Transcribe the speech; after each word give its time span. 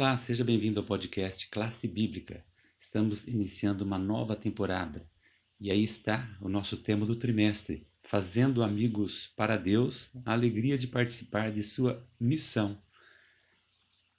Olá, 0.00 0.16
seja 0.16 0.42
bem-vindo 0.42 0.80
ao 0.80 0.86
podcast 0.86 1.46
Classe 1.50 1.86
Bíblica. 1.86 2.42
Estamos 2.78 3.28
iniciando 3.28 3.84
uma 3.84 3.98
nova 3.98 4.34
temporada 4.34 5.06
e 5.60 5.70
aí 5.70 5.84
está 5.84 6.26
o 6.40 6.48
nosso 6.48 6.78
tema 6.78 7.04
do 7.04 7.14
trimestre: 7.14 7.86
Fazendo 8.02 8.62
amigos 8.62 9.26
para 9.36 9.58
Deus, 9.58 10.16
a 10.24 10.32
alegria 10.32 10.78
de 10.78 10.86
participar 10.86 11.52
de 11.52 11.62
sua 11.62 12.02
missão. 12.18 12.82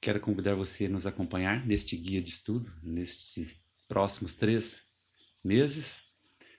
Quero 0.00 0.20
convidar 0.20 0.54
você 0.54 0.86
a 0.86 0.88
nos 0.88 1.08
acompanhar 1.08 1.66
neste 1.66 1.96
guia 1.96 2.22
de 2.22 2.28
estudo, 2.28 2.72
nestes 2.80 3.66
próximos 3.88 4.36
três 4.36 4.84
meses. 5.42 6.04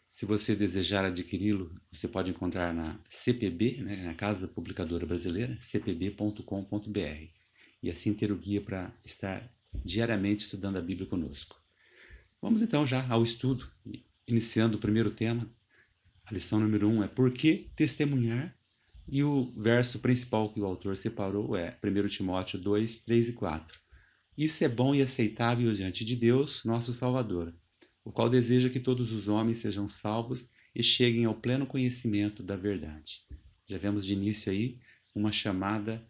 Se 0.10 0.26
você 0.26 0.54
desejar 0.58 1.06
adquiri-lo, 1.06 1.74
você 1.90 2.10
pode 2.10 2.32
encontrar 2.32 2.74
na 2.74 3.00
CPB, 3.08 3.82
né, 3.82 3.96
na 4.04 4.14
Casa 4.14 4.46
Publicadora 4.46 5.06
Brasileira, 5.06 5.58
cpb.com.br 5.62 7.45
e 7.86 7.92
assim 7.92 8.16
ter 8.16 8.32
o 8.32 8.36
guia 8.36 8.60
para 8.60 8.92
estar 9.04 9.48
diariamente 9.84 10.44
estudando 10.44 10.78
a 10.78 10.82
Bíblia 10.82 11.08
conosco. 11.08 11.62
Vamos 12.42 12.64
então 12.64 12.86
já 12.86 13.08
ao 13.08 13.24
estudo, 13.24 13.70
iniciando 14.28 14.78
o 14.78 14.80
primeiro 14.80 15.12
tema. 15.12 15.48
A 16.26 16.34
lição 16.34 16.60
número 16.60 16.90
um 16.90 17.04
é 17.04 17.08
por 17.08 17.32
que 17.32 17.70
testemunhar? 17.76 18.58
E 19.08 19.24
o 19.24 19.54
verso 19.56 20.00
principal 20.00 20.52
que 20.52 20.60
o 20.60 20.66
autor 20.66 20.98
separou 20.98 21.56
é 21.56 21.78
1 21.84 22.08
Timóteo 22.08 22.58
2, 22.58 23.06
3 23.06 23.30
e 23.30 23.34
4. 23.34 23.80
Isso 24.36 24.64
é 24.64 24.68
bom 24.68 24.96
e 24.96 25.04
aceitável 25.04 25.72
diante 25.72 26.04
de 26.04 26.16
Deus, 26.16 26.64
nosso 26.66 26.92
Salvador, 26.92 27.54
o 28.04 28.12
qual 28.12 28.28
deseja 28.28 28.68
que 28.68 28.80
todos 28.80 29.14
os 29.14 29.28
homens 29.28 29.60
sejam 29.60 29.88
salvos 29.88 30.50
e 30.74 30.82
cheguem 30.82 31.26
ao 31.26 31.36
pleno 31.36 31.68
conhecimento 31.68 32.42
da 32.42 32.56
verdade. 32.56 33.22
Já 33.68 33.78
vemos 33.78 34.04
de 34.04 34.14
início 34.14 34.52
aí 34.52 34.80
uma 35.14 35.32
chamada 35.32 36.04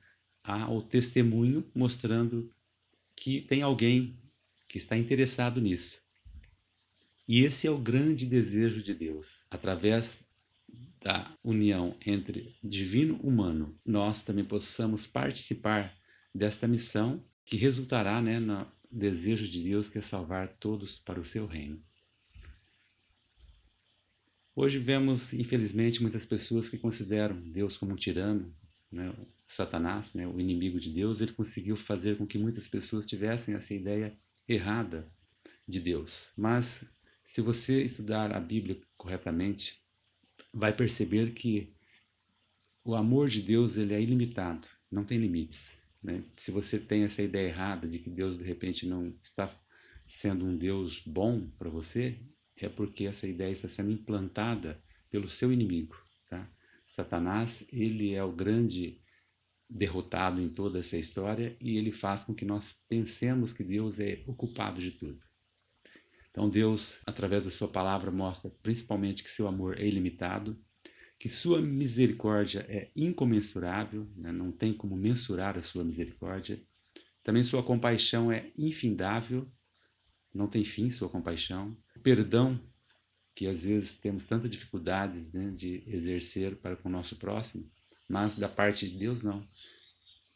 ao 0.45 0.81
testemunho 0.81 1.66
mostrando 1.73 2.52
que 3.16 3.42
tem 3.42 3.61
alguém 3.61 4.17
que 4.67 4.78
está 4.78 4.97
interessado 4.97 5.59
nisso. 5.61 6.03
E 7.28 7.44
esse 7.44 7.66
é 7.66 7.72
o 7.72 7.78
grande 7.78 8.25
desejo 8.25 8.83
de 8.83 8.94
Deus. 8.94 9.47
Através 9.50 10.28
da 11.02 11.36
união 11.44 11.95
entre 12.05 12.55
divino 12.64 13.20
e 13.23 13.28
humano, 13.28 13.80
nós 13.86 14.22
também 14.22 14.44
possamos 14.44 15.08
participar 15.08 15.95
desta 16.33 16.67
missão 16.67 17.23
que 17.44 17.58
resultará 17.58 18.22
né, 18.22 18.39
no 18.39 18.67
desejo 18.92 19.48
de 19.48 19.61
Deus 19.61 19.89
que 19.89 19.98
é 19.98 20.02
salvar 20.02 20.50
todos 20.59 21.00
para 21.00 21.20
o 21.20 21.23
seu 21.23 21.45
reino. 21.45 21.81
Hoje 24.55 24.80
vemos, 24.80 25.33
infelizmente, 25.33 26.02
muitas 26.02 26.25
pessoas 26.25 26.70
que 26.70 26.77
consideram 26.77 27.39
Deus 27.52 27.77
como 27.77 27.92
um 27.92 27.98
tirano, 27.98 28.55
né, 28.92 29.14
Satanás, 29.48 30.14
né, 30.14 30.28
o 30.28 30.40
inimigo 30.40 30.80
de 30.80 30.90
Deus, 30.90 31.22
ele 31.22 31.34
conseguiu 31.34 31.76
fazer 31.76 32.18
com 32.18 32.26
que 32.26 32.38
muitas 32.38 32.68
pessoas 32.68 33.06
tivessem 33.06 33.56
essa 33.56 33.74
ideia 33.74 34.18
errada 34.48 35.12
de 35.68 35.80
Deus. 35.80 36.32
Mas 36.38 36.86
se 37.24 37.42
você 37.42 37.84
estudar 37.84 38.32
a 38.32 38.40
Bíblia 38.40 38.80
corretamente, 38.98 39.82
vai 40.54 40.73
perceber 40.73 41.34
que 41.34 41.73
o 42.84 42.96
amor 42.96 43.28
de 43.30 43.42
Deus 43.42 43.78
ele 43.78 43.94
é 43.94 44.02
ilimitado, 44.02 44.68
não 44.92 45.04
tem 45.04 45.18
limites. 45.18 45.84
Né? 46.02 46.23
Se 46.36 46.52
você 46.52 46.80
tem 46.80 47.04
essa 47.04 47.22
ideia 47.22 47.48
errada 47.48 47.88
de 47.88 47.98
que 48.00 48.10
Deus 48.10 48.38
de 48.38 48.44
repente 48.44 48.86
não 48.86 49.14
está 49.23 49.52
sendo 50.08 50.46
um 50.46 50.56
Deus 50.56 51.02
bom 51.04 51.50
para 51.58 51.70
você, 51.70 52.20
é 52.56 52.70
porque 52.70 53.06
essa 53.06 53.28
ideia 53.28 53.52
está 53.52 53.68
sendo 53.68 53.92
implantada 53.92 54.80
pelo 55.10 55.28
seu 55.28 55.52
inimigo. 55.52 55.98
Tá? 56.30 56.48
Satanás 56.86 57.68
ele 57.73 58.14
é 58.14 58.23
o 58.23 58.32
grande 58.32 59.02
derrotado 59.69 60.41
em 60.41 60.49
toda 60.49 60.80
essa 60.80 60.97
história 60.97 61.58
e 61.59 61.77
ele 61.77 61.91
faz 61.91 62.23
com 62.23 62.33
que 62.33 62.45
nós 62.45 62.73
pensemos 62.88 63.52
que 63.52 63.63
Deus 63.63 63.99
é 63.99 64.23
o 64.27 64.33
culpado 64.33 64.81
de 64.81 64.91
tudo. 64.91 65.19
Então 66.30 66.49
Deus, 66.49 66.99
através 67.05 67.45
da 67.45 67.52
sua 67.52 67.67
palavra, 67.67 68.11
mostra 68.11 68.52
principalmente 68.61 69.23
que 69.23 69.31
seu 69.31 69.48
amor 69.48 69.80
é 69.80 69.87
ilimitado, 69.87 70.61
que 71.17 71.30
sua 71.30 71.61
misericórdia 71.61 72.65
é 72.67 72.92
incomensurável, 72.95 74.08
né? 74.15 74.31
não 74.31 74.52
tem 74.52 74.73
como 74.73 74.95
mensurar 74.95 75.58
a 75.58 75.61
sua 75.61 75.83
misericórdia. 75.83 76.61
Também 77.23 77.42
sua 77.42 77.64
compaixão 77.64 78.31
é 78.31 78.52
infindável, 78.58 79.49
não 80.33 80.48
tem 80.48 80.65
fim 80.65 80.92
sua 80.92 81.09
compaixão. 81.09 81.75
Perdão, 82.04 82.59
que 83.33 83.48
às 83.48 83.64
vezes 83.64 83.98
temos 83.98 84.25
tantas 84.25 84.49
dificuldades 84.49 85.33
né, 85.33 85.52
de 85.52 85.83
exercer 85.87 86.55
para 86.58 86.75
com 86.75 86.87
o 86.87 86.92
nosso 86.92 87.15
próximo, 87.15 87.70
mas 88.09 88.36
da 88.36 88.48
parte 88.48 88.89
de 88.89 88.98
Deus 88.98 89.21
não. 89.21 89.43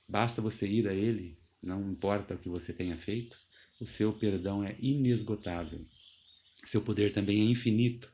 Basta 0.09 0.41
você 0.41 0.67
ir 0.67 0.87
a 0.87 0.93
Ele, 0.93 1.37
não 1.61 1.91
importa 1.91 2.33
o 2.33 2.37
que 2.39 2.49
você 2.49 2.73
tenha 2.73 2.97
feito, 2.97 3.39
o 3.79 3.85
seu 3.85 4.11
perdão 4.11 4.63
é 4.63 4.75
inesgotável. 4.79 5.85
Seu 6.65 6.81
poder 6.81 7.13
também 7.13 7.41
é 7.41 7.43
infinito. 7.43 8.11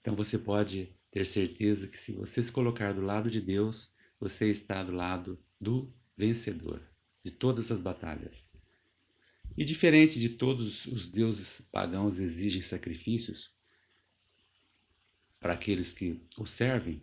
Então 0.00 0.14
você 0.14 0.38
pode 0.38 0.94
ter 1.10 1.26
certeza 1.26 1.88
que 1.88 1.98
se 1.98 2.12
você 2.12 2.42
se 2.42 2.52
colocar 2.52 2.92
do 2.92 3.00
lado 3.00 3.30
de 3.30 3.40
Deus, 3.40 3.96
você 4.20 4.50
está 4.50 4.82
do 4.82 4.92
lado 4.92 5.42
do 5.58 5.90
vencedor 6.16 6.82
de 7.24 7.30
todas 7.30 7.72
as 7.72 7.80
batalhas. 7.80 8.50
E 9.56 9.64
diferente 9.64 10.20
de 10.20 10.30
todos 10.30 10.86
os 10.86 11.06
deuses 11.06 11.66
pagãos 11.72 12.18
exigem 12.18 12.60
sacrifícios 12.60 13.54
para 15.40 15.54
aqueles 15.54 15.92
que 15.92 16.20
o 16.36 16.46
servem, 16.46 17.02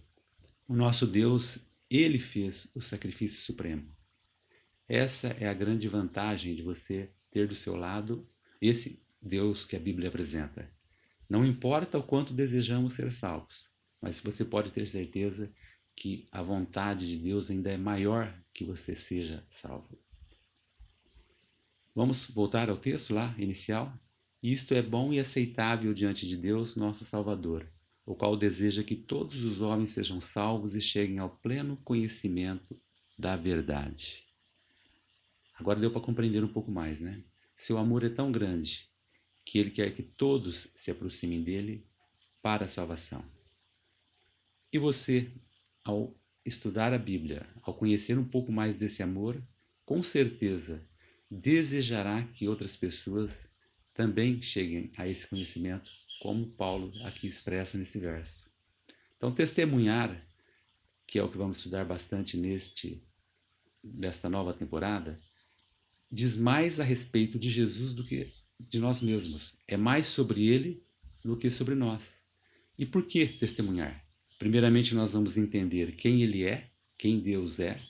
o 0.67 0.75
nosso 0.75 1.05
Deus 1.07 1.59
ele 1.89 2.19
fez 2.19 2.71
o 2.75 2.81
sacrifício 2.81 3.39
supremo. 3.39 3.98
Essa 4.89 5.27
é 5.39 5.47
a 5.47 5.53
grande 5.53 5.87
vantagem 5.87 6.55
de 6.55 6.63
você 6.63 7.09
ter 7.31 7.47
do 7.47 7.53
seu 7.53 7.75
lado 7.75 8.27
esse 8.61 9.01
Deus 9.21 9.65
que 9.65 9.75
a 9.75 9.79
Bíblia 9.79 10.09
apresenta. 10.09 10.69
Não 11.29 11.45
importa 11.45 11.99
o 11.99 12.03
quanto 12.03 12.33
desejamos 12.33 12.93
ser 12.93 13.11
salvos, 13.11 13.69
mas 14.01 14.19
você 14.19 14.43
pode 14.43 14.71
ter 14.71 14.87
certeza 14.87 15.53
que 15.95 16.27
a 16.31 16.41
vontade 16.41 17.07
de 17.07 17.17
Deus 17.17 17.51
ainda 17.51 17.69
é 17.69 17.77
maior 17.77 18.35
que 18.51 18.65
você 18.65 18.95
seja 18.95 19.45
salvo. 19.49 19.99
Vamos 21.95 22.25
voltar 22.27 22.69
ao 22.69 22.77
texto 22.77 23.13
lá, 23.13 23.35
inicial? 23.37 23.93
Isto 24.41 24.73
é 24.73 24.81
bom 24.81 25.13
e 25.13 25.19
aceitável 25.19 25.93
diante 25.93 26.27
de 26.27 26.35
Deus, 26.35 26.75
nosso 26.75 27.05
Salvador 27.05 27.69
o 28.09 28.15
qual 28.15 28.35
deseja 28.35 28.83
que 28.83 28.95
todos 28.95 29.43
os 29.43 29.61
homens 29.61 29.91
sejam 29.91 30.19
salvos 30.19 30.73
e 30.73 30.81
cheguem 30.81 31.19
ao 31.19 31.29
pleno 31.29 31.77
conhecimento 31.85 32.75
da 33.15 33.35
verdade. 33.35 34.28
Agora 35.59 35.79
deu 35.79 35.91
para 35.91 36.01
compreender 36.01 36.43
um 36.43 36.47
pouco 36.47 36.71
mais, 36.71 37.01
né? 37.01 37.21
Seu 37.55 37.77
amor 37.77 38.03
é 38.03 38.09
tão 38.09 38.31
grande 38.31 38.89
que 39.43 39.59
ele 39.59 39.71
quer 39.71 39.93
que 39.93 40.01
todos 40.01 40.71
se 40.75 40.89
aproximem 40.89 41.43
dele 41.43 41.85
para 42.41 42.65
a 42.65 42.67
salvação. 42.67 43.23
E 44.71 44.77
você, 44.77 45.29
ao 45.83 46.15
estudar 46.45 46.93
a 46.93 46.97
Bíblia, 46.97 47.45
ao 47.61 47.73
conhecer 47.73 48.17
um 48.17 48.23
pouco 48.23 48.51
mais 48.51 48.77
desse 48.77 49.03
amor, 49.03 49.41
com 49.85 50.01
certeza 50.01 50.87
desejará 51.29 52.23
que 52.23 52.47
outras 52.47 52.75
pessoas 52.75 53.53
também 53.93 54.41
cheguem 54.41 54.91
a 54.97 55.07
esse 55.07 55.27
conhecimento 55.27 55.91
como 56.21 56.51
Paulo 56.51 56.93
aqui 57.03 57.27
expressa 57.27 57.77
nesse 57.77 57.99
verso. 57.99 58.49
Então, 59.17 59.33
testemunhar, 59.33 60.25
que 61.05 61.19
é 61.19 61.23
o 61.23 61.29
que 61.29 61.37
vamos 61.37 61.57
estudar 61.57 61.83
bastante 61.85 62.37
neste 62.37 63.03
desta 63.83 64.29
nova 64.29 64.53
temporada, 64.53 65.19
diz 66.11 66.35
mais 66.35 66.79
a 66.79 66.83
respeito 66.83 67.37
de 67.37 67.49
Jesus 67.49 67.93
do 67.93 68.03
que 68.03 68.31
de 68.59 68.79
nós 68.79 69.01
mesmos. 69.01 69.57
É 69.67 69.77
mais 69.77 70.07
sobre 70.07 70.47
ele 70.47 70.83
do 71.23 71.37
que 71.37 71.49
sobre 71.49 71.75
nós. 71.75 72.23
E 72.77 72.85
por 72.85 73.05
que 73.05 73.27
testemunhar? 73.27 74.05
Primeiramente, 74.37 74.95
nós 74.95 75.13
vamos 75.13 75.37
entender 75.37 75.95
quem 75.95 76.21
ele 76.21 76.43
é, 76.43 76.69
quem 76.97 77.19
Deus 77.19 77.59
é, 77.59 77.81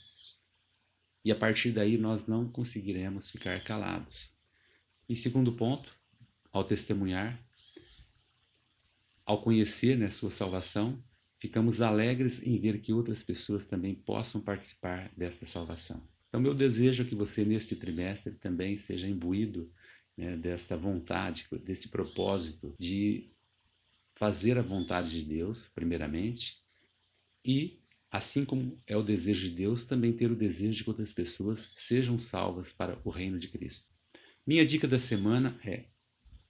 e 1.24 1.32
a 1.32 1.36
partir 1.36 1.72
daí 1.72 1.98
nós 1.98 2.28
não 2.28 2.50
conseguiremos 2.50 3.30
ficar 3.30 3.64
calados. 3.64 4.32
E 5.08 5.16
segundo 5.16 5.52
ponto, 5.54 5.94
ao 6.52 6.64
testemunhar, 6.64 7.40
ao 9.26 9.42
conhecer 9.42 9.98
né, 9.98 10.10
sua 10.10 10.32
salvação, 10.32 11.04
ficamos 11.38 11.82
alegres 11.82 12.42
em 12.44 12.60
ver 12.60 12.80
que 12.82 12.94
outras 12.94 13.22
pessoas 13.22 13.66
também 13.66 13.94
possam 13.94 14.42
participar 14.42 15.12
desta 15.16 15.46
salvação. 15.46 16.02
Então, 16.30 16.40
meu 16.40 16.54
desejo 16.54 17.04
é 17.04 17.06
que 17.06 17.16
você, 17.16 17.44
neste 17.44 17.76
trimestre, 17.76 18.36
também 18.36 18.78
seja 18.78 19.08
imbuído 19.08 19.72
né, 20.16 20.38
desta 20.38 20.78
vontade, 20.78 21.48
desse 21.64 21.90
propósito 21.90 22.76
de 22.80 23.32
fazer 24.16 24.58
a 24.58 24.62
vontade 24.62 25.10
de 25.10 25.24
Deus, 25.26 25.70
primeiramente, 25.70 26.62
e, 27.44 27.82
assim 28.12 28.46
como 28.46 28.78
é 28.86 28.96
o 28.96 29.04
desejo 29.04 29.50
de 29.50 29.56
Deus, 29.56 29.84
também 29.84 30.14
ter 30.14 30.30
o 30.30 30.36
desejo 30.36 30.74
de 30.74 30.84
que 30.84 30.90
outras 30.90 31.12
pessoas 31.12 31.72
sejam 31.76 32.18
salvas 32.18 32.72
para 32.72 33.00
o 33.04 33.10
reino 33.10 33.40
de 33.40 33.48
Cristo. 33.48 33.90
Minha 34.46 34.66
dica 34.66 34.88
da 34.88 35.00
semana 35.00 35.58
é 35.64 35.86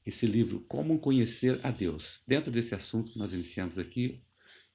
esse 0.05 0.25
livro, 0.25 0.61
Como 0.61 0.99
Conhecer 0.99 1.59
a 1.63 1.69
Deus. 1.69 2.23
Dentro 2.27 2.51
desse 2.51 2.73
assunto 2.73 3.11
que 3.11 3.19
nós 3.19 3.33
iniciamos 3.33 3.77
aqui, 3.77 4.23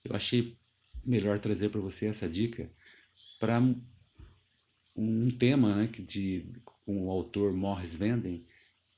eu 0.05 0.15
achei 0.15 0.57
melhor 1.05 1.39
trazer 1.39 1.71
para 1.71 1.81
você 1.81 2.07
essa 2.07 2.29
dica 2.29 2.71
para 3.41 3.61
um 4.96 5.31
tema 5.31 5.75
né, 5.75 5.87
de 5.87 6.46
com 6.85 7.06
o 7.06 7.11
autor 7.11 7.52
Morris 7.52 7.96
Venden, 7.96 8.44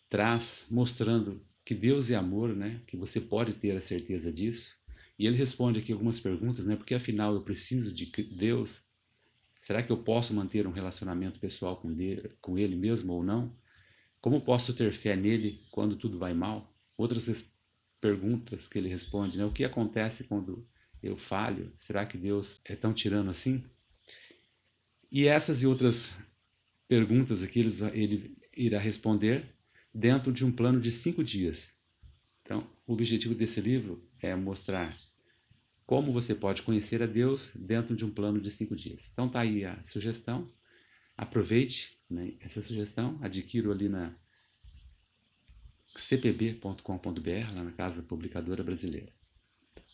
traz 0.09 0.67
mostrando 0.71 1.41
que 1.65 1.75
Deus 1.75 2.11
é 2.11 2.15
amor, 2.15 2.55
né? 2.55 2.81
Que 2.87 2.97
você 2.97 3.21
pode 3.21 3.55
ter 3.55 3.77
a 3.77 3.81
certeza 3.81 4.33
disso. 4.33 4.77
E 5.19 5.27
ele 5.27 5.37
responde 5.37 5.81
aqui 5.81 5.93
algumas 5.93 6.21
perguntas, 6.21 6.67
né? 6.67 6.77
Porque 6.77 6.95
afinal 6.95 7.35
eu 7.35 7.43
preciso 7.43 7.93
de 7.93 8.07
Deus? 8.33 8.85
Será 9.59 9.83
que 9.83 9.91
eu 9.91 9.97
posso 9.97 10.35
manter 10.35 10.67
um 10.67 10.71
relacionamento 10.71 11.41
pessoal 11.41 11.77
com, 11.77 11.95
com 12.41 12.59
ele 12.59 12.77
mesmo 12.77 13.13
ou 13.13 13.25
não? 13.25 13.53
Como 14.21 14.41
posso 14.41 14.75
ter 14.75 14.93
fé 14.93 15.17
nele 15.17 15.61
quando 15.71 15.97
tudo 15.97 16.19
vai 16.19 16.35
mal? 16.35 16.73
Outras 16.97 17.53
perguntas 18.01 18.69
que 18.69 18.79
ele 18.79 18.89
responde, 18.89 19.37
né? 19.37 19.45
O 19.45 19.53
que 19.53 19.65
acontece 19.65 20.25
quando 20.25 20.67
eu 21.03 21.17
falho? 21.17 21.73
Será 21.79 22.05
que 22.07 22.19
Deus 22.19 22.61
é 22.65 22.77
tão 22.77 22.93
tirano 22.93 23.31
assim? 23.31 23.65
E 25.17 25.27
essas 25.27 25.63
e 25.63 25.67
outras 25.67 26.13
perguntas 26.87 27.43
aqui 27.43 27.61
ele, 27.61 27.71
ele 27.95 28.39
irá 28.55 28.79
responder 28.79 29.47
dentro 29.95 30.31
de 30.31 30.45
um 30.45 30.53
plano 30.53 30.79
de 30.79 30.93
cinco 30.93 31.25
dias. 31.25 31.81
Então, 32.43 32.71
o 32.87 32.93
objetivo 32.93 33.35
desse 33.35 33.63
livro 33.63 34.07
é 34.21 34.37
mostrar 34.37 34.95
como 35.87 36.13
você 36.13 36.35
pode 36.35 36.61
conhecer 36.61 37.03
a 37.03 37.07
Deus 37.07 37.57
dentro 37.57 37.97
de 37.97 38.05
um 38.05 38.11
plano 38.11 38.39
de 38.39 38.51
cinco 38.51 38.77
dias. 38.77 39.09
Então 39.11 39.27
tá 39.27 39.41
aí 39.41 39.65
a 39.65 39.83
sugestão. 39.85 40.53
Aproveite 41.17 41.99
né, 42.11 42.35
essa 42.39 42.61
sugestão, 42.61 43.19
adquira 43.23 43.73
ali 43.73 43.89
na 43.89 44.15
cpb.com.br, 45.97 47.55
lá 47.55 47.65
na 47.65 47.73
Casa 47.73 48.03
Publicadora 48.03 48.63
Brasileira. 48.63 49.15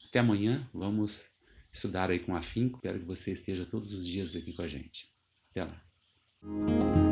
Até 0.09 0.19
amanhã, 0.19 0.69
vamos 0.75 1.31
estudar 1.73 2.11
aí 2.11 2.19
com 2.19 2.37
afinco. 2.37 2.77
Espero 2.79 3.01
que 3.01 3.07
você 3.07 3.33
esteja 3.33 3.65
todos 3.65 3.95
os 3.95 4.07
dias 4.07 4.37
aqui 4.37 4.53
com 4.53 4.63
a 4.63 4.69
gente. 4.69 5.09
Até 5.51 5.65
lá. 5.65 7.12